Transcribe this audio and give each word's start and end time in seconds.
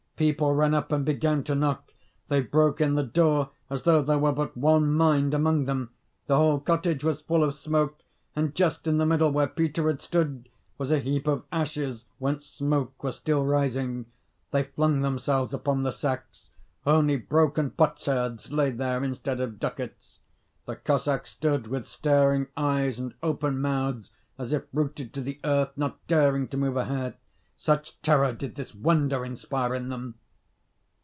People 0.21 0.53
ran 0.53 0.75
up, 0.75 0.91
and 0.91 1.03
began 1.03 1.43
to 1.45 1.55
knock: 1.55 1.93
they 2.27 2.41
broke 2.41 2.79
in 2.79 2.93
the 2.93 3.01
door, 3.01 3.49
as 3.71 3.81
though 3.81 4.03
there 4.03 4.19
were 4.19 4.31
but 4.31 4.55
one 4.55 4.93
mind 4.93 5.33
among 5.33 5.65
them. 5.65 5.89
The 6.27 6.35
whole 6.37 6.59
cottage 6.59 7.03
was 7.03 7.21
full 7.21 7.43
of 7.43 7.55
smoke; 7.55 8.03
and 8.35 8.53
just 8.53 8.85
in 8.85 8.99
the 8.99 9.05
middle, 9.07 9.31
where 9.31 9.47
Peter 9.47 9.87
had 9.87 9.99
stood, 9.99 10.47
was 10.77 10.91
a 10.91 10.99
heap 10.99 11.25
of 11.25 11.43
ashes 11.51 12.05
whence 12.19 12.45
smoke 12.45 13.01
was 13.01 13.15
still 13.15 13.43
rising. 13.43 14.05
They 14.51 14.61
flung 14.65 15.01
themselves 15.01 15.55
upon 15.55 15.81
the 15.81 15.91
sacks: 15.91 16.51
only 16.85 17.15
broken 17.17 17.71
potsherds 17.71 18.51
lay 18.51 18.69
there 18.69 19.03
instead 19.03 19.41
of 19.41 19.59
ducats. 19.59 20.19
The 20.67 20.75
Cossacks 20.75 21.31
stood 21.31 21.65
with 21.65 21.87
staring 21.87 22.45
eyes 22.55 22.99
and 22.99 23.15
open 23.23 23.59
mouths, 23.59 24.11
as 24.37 24.53
if 24.53 24.65
rooted 24.71 25.15
to 25.15 25.21
the 25.21 25.39
earth, 25.43 25.71
not 25.75 25.97
daring 26.05 26.47
to 26.49 26.57
move 26.57 26.77
a 26.77 26.85
hair, 26.85 27.15
such 27.55 28.01
terror 28.01 28.33
did 28.33 28.55
this 28.55 28.73
wonder 28.73 29.23
inspire 29.23 29.75
in 29.75 29.89
them. 29.89 30.15